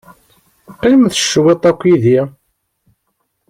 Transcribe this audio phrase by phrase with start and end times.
[0.73, 2.19] Qqimemt cwit akked-i.